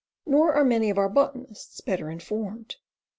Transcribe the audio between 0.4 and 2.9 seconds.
are many of our botanists better informed.